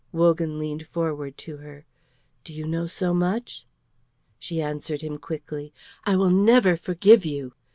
Wogan 0.11 0.57
leaned 0.57 0.87
forward 0.87 1.37
to 1.45 1.57
her. 1.57 1.85
"Do 2.43 2.55
you 2.55 2.65
know 2.67 2.87
so 2.87 3.13
much?" 3.13 3.67
She 4.39 4.59
answered 4.59 5.01
him 5.03 5.19
quickly. 5.19 5.75
"I 6.05 6.15
will 6.15 6.31
never 6.31 6.75
forgive 6.75 7.23
you. 7.23 7.53